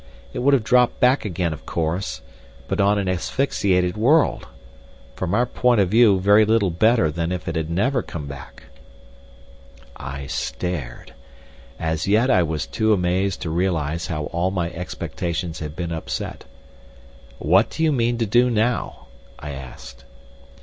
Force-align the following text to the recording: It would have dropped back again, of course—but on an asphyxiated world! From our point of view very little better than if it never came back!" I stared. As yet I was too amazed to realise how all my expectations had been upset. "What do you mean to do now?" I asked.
It 0.33 0.39
would 0.39 0.55
have 0.55 0.63
dropped 0.63 0.99
back 0.99 1.25
again, 1.25 1.53
of 1.53 1.67
course—but 1.67 2.81
on 2.81 2.97
an 2.97 3.07
asphyxiated 3.07 3.95
world! 3.95 4.47
From 5.15 5.35
our 5.35 5.45
point 5.45 5.79
of 5.79 5.89
view 5.89 6.19
very 6.19 6.43
little 6.43 6.71
better 6.71 7.11
than 7.11 7.31
if 7.31 7.47
it 7.47 7.69
never 7.69 8.01
came 8.01 8.25
back!" 8.25 8.63
I 9.95 10.25
stared. 10.25 11.13
As 11.79 12.07
yet 12.07 12.31
I 12.31 12.41
was 12.41 12.65
too 12.65 12.93
amazed 12.93 13.43
to 13.43 13.51
realise 13.51 14.07
how 14.07 14.23
all 14.33 14.49
my 14.49 14.71
expectations 14.71 15.59
had 15.59 15.75
been 15.75 15.91
upset. 15.91 16.45
"What 17.37 17.69
do 17.69 17.83
you 17.83 17.91
mean 17.91 18.17
to 18.17 18.25
do 18.25 18.49
now?" 18.49 19.05
I 19.37 19.51
asked. 19.51 20.05